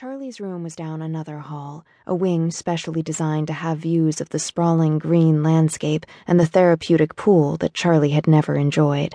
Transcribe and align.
Charlie's 0.00 0.40
room 0.40 0.62
was 0.62 0.74
down 0.74 1.02
another 1.02 1.40
hall, 1.40 1.84
a 2.06 2.14
wing 2.14 2.50
specially 2.50 3.02
designed 3.02 3.48
to 3.48 3.52
have 3.52 3.76
views 3.76 4.18
of 4.18 4.30
the 4.30 4.38
sprawling 4.38 4.98
green 4.98 5.42
landscape 5.42 6.06
and 6.26 6.40
the 6.40 6.46
therapeutic 6.46 7.16
pool 7.16 7.58
that 7.58 7.74
Charlie 7.74 8.12
had 8.12 8.26
never 8.26 8.54
enjoyed. 8.54 9.14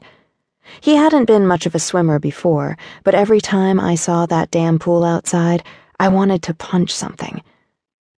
He 0.81 0.95
hadn't 0.95 1.25
been 1.25 1.47
much 1.47 1.65
of 1.65 1.73
a 1.73 1.79
swimmer 1.79 2.19
before, 2.19 2.77
but 3.03 3.15
every 3.15 3.41
time 3.41 3.79
I 3.79 3.95
saw 3.95 4.27
that 4.27 4.51
damn 4.51 4.77
pool 4.77 5.03
outside, 5.03 5.63
I 5.99 6.09
wanted 6.09 6.43
to 6.43 6.53
punch 6.53 6.93
something. 6.93 7.41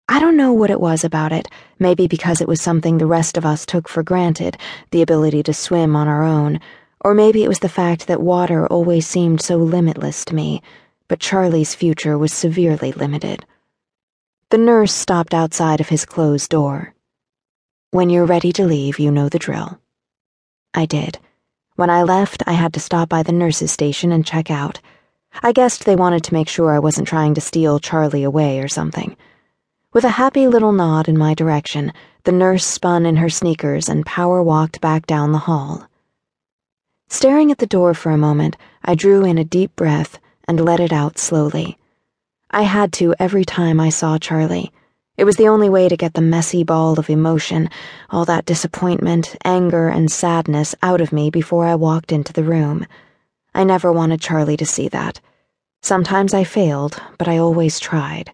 I 0.10 0.20
don't 0.20 0.36
know 0.36 0.52
what 0.52 0.72
it 0.72 0.82
was 0.82 1.04
about 1.04 1.32
it, 1.32 1.48
maybe 1.78 2.08
because 2.08 2.42
it 2.42 2.48
was 2.48 2.62
something 2.62 2.98
the 2.98 3.06
rest 3.06 3.38
of 3.38 3.46
us 3.46 3.68
took 3.68 3.88
for 3.88 4.02
granted, 4.02 4.58
the 4.90 5.04
ability 5.04 5.44
to 5.44 5.54
swim 5.54 5.96
on 5.96 6.08
our 6.08 6.24
own, 6.24 6.60
or 7.02 7.14
maybe 7.14 7.44
it 7.44 7.48
was 7.48 7.60
the 7.60 7.70
fact 7.70 8.08
that 8.08 8.24
water 8.24 8.66
always 8.66 9.06
seemed 9.06 9.40
so 9.40 9.56
limitless 9.58 10.26
to 10.26 10.34
me, 10.34 10.64
but 11.08 11.20
Charlie's 11.20 11.76
future 11.76 12.18
was 12.18 12.34
severely 12.34 12.92
limited. 12.92 13.46
The 14.50 14.58
nurse 14.58 14.94
stopped 14.94 15.34
outside 15.34 15.80
of 15.80 15.90
his 15.90 16.06
closed 16.06 16.50
door. 16.50 16.94
When 17.92 18.10
you're 18.10 18.26
ready 18.26 18.52
to 18.54 18.66
leave, 18.66 19.00
you 19.00 19.12
know 19.12 19.30
the 19.30 19.40
drill. 19.40 19.80
I 20.74 20.86
did. 20.86 21.20
When 21.76 21.90
I 21.90 22.04
left, 22.04 22.44
I 22.48 22.54
had 22.54 22.74
to 22.74 22.80
stop 22.80 23.10
by 23.10 23.24
the 23.24 23.32
nurse's 23.32 23.72
station 23.72 24.12
and 24.12 24.26
check 24.26 24.50
out. 24.50 24.80
I 25.44 25.52
guessed 25.52 25.86
they 25.86 25.96
wanted 25.96 26.24
to 26.26 26.34
make 26.34 26.48
sure 26.48 26.74
I 26.74 26.80
wasn't 26.80 27.08
trying 27.08 27.34
to 27.36 27.42
steal 27.42 27.80
Charlie 27.80 28.24
away 28.24 28.60
or 28.60 28.68
something. 28.68 29.16
With 29.94 30.04
a 30.04 30.10
happy 30.10 30.48
little 30.48 30.72
nod 30.72 31.08
in 31.08 31.18
my 31.18 31.34
direction, 31.34 31.94
the 32.24 32.32
nurse 32.32 32.66
spun 32.66 33.06
in 33.06 33.18
her 33.18 33.30
sneakers 33.30 33.88
and 33.88 34.06
power 34.06 34.42
walked 34.42 34.82
back 34.82 35.06
down 35.06 35.32
the 35.32 35.40
hall. 35.40 35.88
Staring 37.08 37.52
at 37.52 37.60
the 37.60 37.68
door 37.68 37.94
for 37.94 38.12
a 38.12 38.18
moment, 38.18 38.58
I 38.84 38.96
drew 38.96 39.24
in 39.24 39.38
a 39.38 39.44
deep 39.44 39.76
breath 39.76 40.20
and 40.48 40.60
let 40.60 40.80
it 40.80 40.94
out 40.94 41.18
slowly. 41.18 41.78
I 42.52 42.62
had 42.62 42.94
to 42.94 43.16
every 43.20 43.46
time 43.46 43.80
I 43.80 43.90
saw 43.90 44.18
Charlie. 44.18 44.72
It 45.18 45.24
was 45.24 45.38
the 45.38 45.48
only 45.48 45.70
way 45.70 45.88
to 45.88 45.98
get 45.98 46.14
the 46.14 46.22
messy 46.22 46.64
ball 46.64 47.00
of 47.00 47.10
emotion, 47.10 47.70
all 48.10 48.26
that 48.26 48.46
disappointment, 48.46 49.36
anger, 49.46 49.88
and 49.88 50.12
sadness 50.12 50.76
out 50.84 51.02
of 51.02 51.14
me 51.14 51.30
before 51.30 51.66
I 51.66 51.76
walked 51.76 52.12
into 52.12 52.34
the 52.34 52.44
room. 52.44 52.86
I 53.54 53.64
never 53.64 53.92
wanted 53.92 54.20
Charlie 54.20 54.58
to 54.58 54.66
see 54.66 54.90
that. 54.90 55.22
Sometimes 55.82 56.34
I 56.34 56.44
failed, 56.44 57.02
but 57.18 57.28
I 57.28 57.38
always 57.38 57.80
tried. 57.80 58.34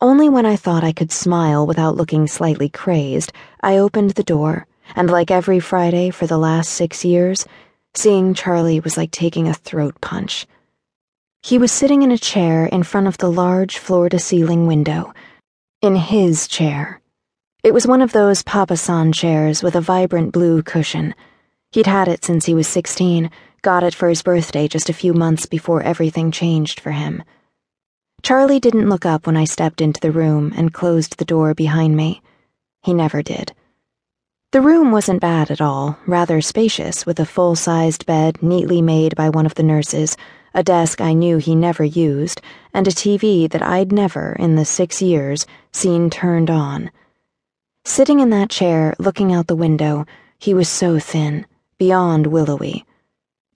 Only 0.00 0.28
when 0.28 0.44
I 0.44 0.56
thought 0.56 0.84
I 0.84 0.92
could 0.92 1.10
smile 1.10 1.66
without 1.66 1.96
looking 1.96 2.26
slightly 2.26 2.68
crazed, 2.68 3.32
I 3.62 3.78
opened 3.78 4.10
the 4.10 4.22
door, 4.22 4.66
and 4.94 5.08
like 5.08 5.30
every 5.30 5.58
Friday 5.58 6.10
for 6.10 6.26
the 6.26 6.36
last 6.36 6.70
six 6.70 7.02
years, 7.02 7.46
seeing 7.94 8.34
Charlie 8.34 8.80
was 8.80 8.98
like 8.98 9.10
taking 9.10 9.48
a 9.48 9.54
throat 9.54 9.98
punch. 10.02 10.46
He 11.46 11.58
was 11.58 11.70
sitting 11.70 12.02
in 12.02 12.10
a 12.10 12.18
chair 12.18 12.66
in 12.66 12.82
front 12.82 13.06
of 13.06 13.18
the 13.18 13.30
large 13.30 13.78
floor 13.78 14.08
to 14.08 14.18
ceiling 14.18 14.66
window 14.66 15.14
in 15.80 15.94
his 15.94 16.48
chair. 16.48 17.00
It 17.62 17.72
was 17.72 17.86
one 17.86 18.02
of 18.02 18.10
those 18.10 18.42
Papa-san 18.42 19.12
chairs 19.12 19.62
with 19.62 19.76
a 19.76 19.80
vibrant 19.80 20.32
blue 20.32 20.64
cushion. 20.64 21.14
He'd 21.70 21.86
had 21.86 22.08
it 22.08 22.24
since 22.24 22.46
he 22.46 22.54
was 22.54 22.66
16, 22.66 23.30
got 23.62 23.84
it 23.84 23.94
for 23.94 24.08
his 24.08 24.24
birthday 24.24 24.66
just 24.66 24.88
a 24.88 24.92
few 24.92 25.14
months 25.14 25.46
before 25.46 25.82
everything 25.82 26.32
changed 26.32 26.80
for 26.80 26.90
him. 26.90 27.22
Charlie 28.24 28.58
didn't 28.58 28.88
look 28.88 29.06
up 29.06 29.24
when 29.24 29.36
I 29.36 29.44
stepped 29.44 29.80
into 29.80 30.00
the 30.00 30.10
room 30.10 30.52
and 30.56 30.74
closed 30.74 31.16
the 31.16 31.24
door 31.24 31.54
behind 31.54 31.96
me. 31.96 32.22
He 32.82 32.92
never 32.92 33.22
did. 33.22 33.54
The 34.50 34.60
room 34.60 34.90
wasn't 34.90 35.20
bad 35.20 35.52
at 35.52 35.60
all, 35.60 35.96
rather 36.08 36.40
spacious, 36.40 37.06
with 37.06 37.20
a 37.20 37.26
full 37.26 37.54
sized 37.54 38.04
bed 38.04 38.42
neatly 38.42 38.82
made 38.82 39.14
by 39.14 39.28
one 39.28 39.46
of 39.46 39.54
the 39.54 39.62
nurses 39.62 40.16
a 40.56 40.62
desk 40.62 41.02
I 41.02 41.12
knew 41.12 41.36
he 41.36 41.54
never 41.54 41.84
used, 41.84 42.40
and 42.72 42.88
a 42.88 42.90
TV 42.90 43.46
that 43.50 43.62
I'd 43.62 43.92
never, 43.92 44.32
in 44.38 44.56
the 44.56 44.64
six 44.64 45.02
years, 45.02 45.44
seen 45.70 46.08
turned 46.08 46.48
on. 46.48 46.90
Sitting 47.84 48.20
in 48.20 48.30
that 48.30 48.48
chair, 48.48 48.94
looking 48.98 49.34
out 49.34 49.48
the 49.48 49.54
window, 49.54 50.06
he 50.38 50.54
was 50.54 50.66
so 50.66 50.98
thin, 50.98 51.44
beyond 51.76 52.28
willowy. 52.28 52.86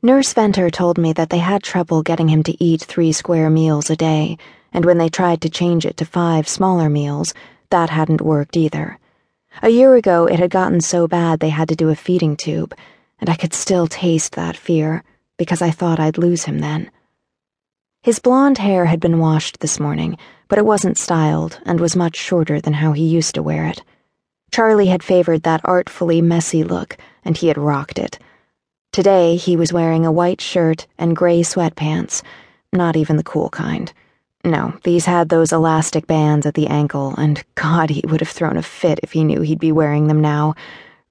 Nurse 0.02 0.34
Venter 0.34 0.68
told 0.68 0.98
me 0.98 1.14
that 1.14 1.30
they 1.30 1.38
had 1.38 1.62
trouble 1.62 2.02
getting 2.02 2.28
him 2.28 2.42
to 2.42 2.62
eat 2.62 2.82
three 2.82 3.12
square 3.12 3.48
meals 3.48 3.88
a 3.88 3.96
day, 3.96 4.36
and 4.70 4.84
when 4.84 4.98
they 4.98 5.08
tried 5.08 5.40
to 5.40 5.48
change 5.48 5.86
it 5.86 5.96
to 5.96 6.04
five 6.04 6.46
smaller 6.46 6.90
meals, 6.90 7.32
that 7.70 7.88
hadn't 7.88 8.20
worked 8.20 8.58
either. 8.58 8.98
A 9.62 9.70
year 9.70 9.94
ago, 9.94 10.26
it 10.26 10.38
had 10.38 10.50
gotten 10.50 10.82
so 10.82 11.08
bad 11.08 11.40
they 11.40 11.48
had 11.48 11.70
to 11.70 11.76
do 11.76 11.88
a 11.88 11.96
feeding 11.96 12.36
tube, 12.36 12.74
and 13.18 13.30
I 13.30 13.36
could 13.36 13.54
still 13.54 13.86
taste 13.86 14.32
that 14.34 14.54
fear 14.54 15.02
because 15.40 15.62
I 15.62 15.70
thought 15.70 15.98
I'd 15.98 16.18
lose 16.18 16.44
him 16.44 16.58
then. 16.58 16.90
His 18.02 18.18
blonde 18.18 18.58
hair 18.58 18.84
had 18.84 19.00
been 19.00 19.18
washed 19.18 19.60
this 19.60 19.80
morning, 19.80 20.18
but 20.48 20.58
it 20.58 20.66
wasn't 20.66 20.98
styled 20.98 21.58
and 21.64 21.80
was 21.80 21.96
much 21.96 22.14
shorter 22.14 22.60
than 22.60 22.74
how 22.74 22.92
he 22.92 23.04
used 23.04 23.36
to 23.36 23.42
wear 23.42 23.64
it. 23.64 23.82
Charlie 24.52 24.88
had 24.88 25.02
favored 25.02 25.44
that 25.44 25.62
artfully 25.64 26.20
messy 26.20 26.62
look, 26.62 26.98
and 27.24 27.38
he 27.38 27.48
had 27.48 27.56
rocked 27.56 27.98
it. 27.98 28.18
Today, 28.92 29.36
he 29.36 29.56
was 29.56 29.72
wearing 29.72 30.04
a 30.04 30.12
white 30.12 30.42
shirt 30.42 30.86
and 30.98 31.16
gray 31.16 31.40
sweatpants, 31.40 32.22
not 32.70 32.94
even 32.94 33.16
the 33.16 33.22
cool 33.22 33.48
kind. 33.48 33.90
No, 34.44 34.78
these 34.84 35.06
had 35.06 35.30
those 35.30 35.52
elastic 35.52 36.06
bands 36.06 36.44
at 36.44 36.52
the 36.52 36.66
ankle, 36.66 37.14
and 37.16 37.42
God, 37.54 37.88
he 37.88 38.02
would 38.06 38.20
have 38.20 38.28
thrown 38.28 38.58
a 38.58 38.62
fit 38.62 39.00
if 39.02 39.12
he 39.12 39.24
knew 39.24 39.40
he'd 39.40 39.58
be 39.58 39.72
wearing 39.72 40.06
them 40.06 40.20
now. 40.20 40.54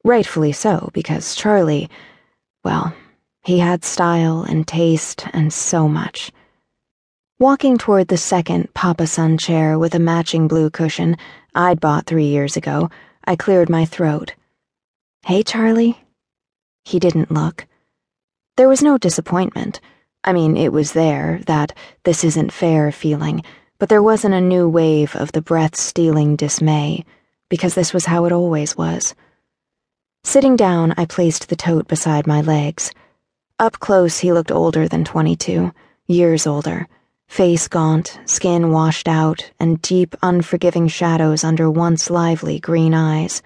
Rightfully 0.04 0.52
so, 0.52 0.92
because 0.94 1.34
Charlie, 1.34 1.90
well, 2.64 2.94
he 3.50 3.58
had 3.58 3.84
style 3.84 4.44
and 4.44 4.68
taste 4.68 5.26
and 5.34 5.52
so 5.52 5.90
much. 5.90 6.32
Walking 7.40 7.80
toward 7.80 8.08
the 8.08 8.16
second 8.16 8.72
Papa-san 8.76 9.40
chair 9.40 9.80
with 9.80 9.96
a 9.96 10.00
matching 10.00 10.48
blue 10.48 10.70
cushion 10.70 11.18
I'd 11.56 11.80
bought 11.80 12.06
three 12.06 12.28
years 12.28 12.56
ago, 12.56 12.92
I 13.26 13.36
cleared 13.36 13.68
my 13.68 13.86
throat. 13.86 14.36
Hey, 15.26 15.42
Charlie? 15.42 15.98
He 16.86 17.00
didn't 17.00 17.32
look. 17.32 17.66
There 18.56 18.70
was 18.70 18.84
no 18.84 19.00
disappointment. 19.00 19.82
I 20.24 20.32
mean, 20.32 20.56
it 20.56 20.72
was 20.72 20.94
there, 20.94 21.40
that 21.48 21.76
this 22.04 22.24
isn't 22.24 22.54
fair 22.54 22.92
feeling, 22.92 23.42
but 23.80 23.90
there 23.90 24.04
wasn't 24.04 24.36
a 24.36 24.42
new 24.42 24.70
wave 24.70 25.16
of 25.16 25.32
the 25.32 25.42
breath 25.42 25.76
stealing 25.76 26.36
dismay, 26.36 27.04
because 27.50 27.74
this 27.74 27.96
was 27.96 28.06
how 28.06 28.26
it 28.26 28.32
always 28.32 28.78
was. 28.78 29.16
Sitting 30.24 30.56
down, 30.56 30.94
I 30.98 31.06
placed 31.06 31.50
the 31.50 31.56
tote 31.56 31.88
beside 31.88 32.28
my 32.28 32.42
legs. 32.42 32.92
Up 33.60 33.78
close, 33.78 34.20
he 34.20 34.32
looked 34.32 34.54
older 34.54 34.88
than 34.88 35.04
22, 35.04 35.74
years 36.08 36.48
older, 36.48 36.88
face 37.28 37.68
gaunt, 37.68 38.18
skin 38.24 38.72
washed 38.72 39.10
out, 39.10 39.52
and 39.60 39.82
deep, 39.82 40.16
unforgiving 40.24 40.88
shadows 40.88 41.44
under 41.44 41.70
once 41.70 42.10
lively 42.10 42.62
green 42.62 42.94
eyes. 42.94 43.42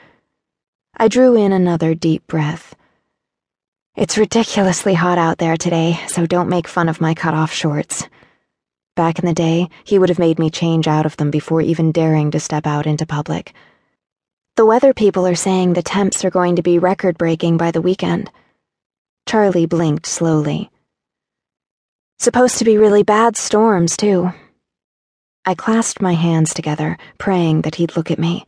I 0.95 1.07
drew 1.07 1.35
in 1.35 1.51
another 1.51 1.95
deep 1.95 2.27
breath. 2.27 2.75
It's 3.95 4.15
ridiculously 4.15 4.93
hot 4.93 5.17
out 5.17 5.39
there 5.39 5.57
today, 5.57 5.99
so 6.07 6.27
don't 6.27 6.47
make 6.47 6.67
fun 6.67 6.89
of 6.89 7.01
my 7.01 7.15
cut 7.15 7.33
off 7.33 7.51
shorts. 7.51 8.07
Back 8.95 9.17
in 9.17 9.25
the 9.25 9.33
day, 9.33 9.67
he 9.83 9.97
would 9.97 10.09
have 10.09 10.19
made 10.19 10.37
me 10.37 10.51
change 10.51 10.87
out 10.87 11.07
of 11.07 11.17
them 11.17 11.31
before 11.31 11.61
even 11.61 11.91
daring 11.91 12.29
to 12.29 12.39
step 12.39 12.67
out 12.67 12.85
into 12.85 13.07
public. 13.07 13.51
The 14.57 14.65
weather 14.67 14.93
people 14.93 15.25
are 15.25 15.33
saying 15.33 15.73
the 15.73 15.81
temps 15.81 16.23
are 16.23 16.29
going 16.29 16.57
to 16.57 16.61
be 16.61 16.77
record 16.77 17.17
breaking 17.17 17.57
by 17.57 17.71
the 17.71 17.81
weekend. 17.81 18.29
Charlie 19.25 19.65
blinked 19.65 20.05
slowly. 20.05 20.69
Supposed 22.19 22.59
to 22.59 22.65
be 22.65 22.77
really 22.77 23.03
bad 23.03 23.35
storms, 23.35 23.97
too. 23.97 24.31
I 25.43 25.55
clasped 25.55 26.01
my 26.01 26.13
hands 26.13 26.53
together, 26.53 26.97
praying 27.17 27.61
that 27.61 27.75
he'd 27.75 27.97
look 27.97 28.11
at 28.11 28.19
me. 28.19 28.45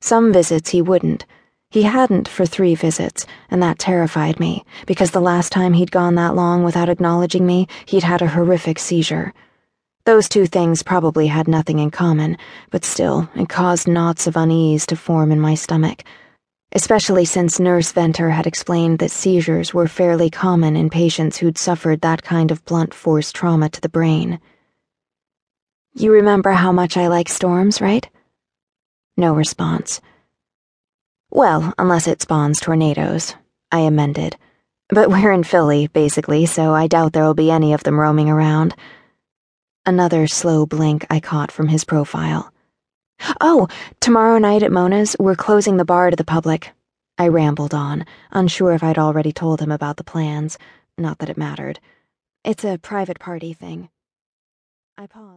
Some 0.00 0.32
visits 0.32 0.70
he 0.70 0.82
wouldn't. 0.82 1.26
He 1.70 1.82
hadn't 1.82 2.28
for 2.28 2.46
three 2.46 2.74
visits, 2.74 3.26
and 3.50 3.62
that 3.62 3.78
terrified 3.78 4.38
me, 4.38 4.64
because 4.86 5.10
the 5.10 5.20
last 5.20 5.52
time 5.52 5.72
he'd 5.72 5.90
gone 5.90 6.14
that 6.14 6.34
long 6.34 6.62
without 6.64 6.88
acknowledging 6.88 7.44
me, 7.44 7.66
he'd 7.86 8.04
had 8.04 8.22
a 8.22 8.28
horrific 8.28 8.78
seizure. 8.78 9.34
Those 10.04 10.28
two 10.28 10.46
things 10.46 10.82
probably 10.82 11.26
had 11.26 11.48
nothing 11.48 11.78
in 11.78 11.90
common, 11.90 12.38
but 12.70 12.84
still, 12.84 13.28
it 13.34 13.48
caused 13.48 13.88
knots 13.88 14.26
of 14.26 14.36
unease 14.36 14.86
to 14.86 14.96
form 14.96 15.32
in 15.32 15.40
my 15.40 15.54
stomach 15.54 16.04
especially 16.72 17.24
since 17.24 17.58
Nurse 17.58 17.92
Venter 17.92 18.30
had 18.30 18.46
explained 18.46 19.00
that 19.00 19.10
seizures 19.10 19.74
were 19.74 19.88
fairly 19.88 20.30
common 20.30 20.76
in 20.76 20.88
patients 20.90 21.38
who'd 21.38 21.58
suffered 21.58 22.00
that 22.00 22.22
kind 22.22 22.50
of 22.50 22.64
blunt 22.64 22.94
force 22.94 23.32
trauma 23.32 23.68
to 23.68 23.80
the 23.80 23.88
brain. 23.88 24.40
You 25.94 26.12
remember 26.12 26.52
how 26.52 26.70
much 26.70 26.96
I 26.96 27.08
like 27.08 27.28
storms, 27.28 27.80
right? 27.80 28.08
No 29.16 29.34
response. 29.34 30.00
Well, 31.30 31.74
unless 31.78 32.06
it 32.06 32.22
spawns 32.22 32.60
tornadoes, 32.60 33.34
I 33.72 33.80
amended. 33.80 34.36
But 34.88 35.10
we're 35.10 35.32
in 35.32 35.44
Philly, 35.44 35.88
basically, 35.88 36.46
so 36.46 36.74
I 36.74 36.86
doubt 36.86 37.12
there'll 37.12 37.34
be 37.34 37.50
any 37.50 37.72
of 37.72 37.82
them 37.82 37.98
roaming 37.98 38.28
around. 38.28 38.74
Another 39.86 40.26
slow 40.26 40.66
blink 40.66 41.06
I 41.10 41.20
caught 41.20 41.50
from 41.50 41.68
his 41.68 41.84
profile. 41.84 42.52
Oh, 43.40 43.68
tomorrow 44.00 44.38
night 44.38 44.62
at 44.62 44.72
Mona's, 44.72 45.16
we're 45.18 45.34
closing 45.36 45.76
the 45.76 45.84
bar 45.84 46.10
to 46.10 46.16
the 46.16 46.24
public. 46.24 46.72
I 47.18 47.28
rambled 47.28 47.74
on, 47.74 48.06
unsure 48.30 48.72
if 48.72 48.82
I'd 48.82 48.98
already 48.98 49.32
told 49.32 49.60
him 49.60 49.70
about 49.70 49.96
the 49.96 50.04
plans. 50.04 50.58
Not 50.96 51.18
that 51.18 51.28
it 51.28 51.36
mattered. 51.36 51.80
It's 52.44 52.64
a 52.64 52.78
private 52.78 53.18
party 53.18 53.52
thing. 53.52 53.90
I 54.96 55.06
paused. 55.06 55.28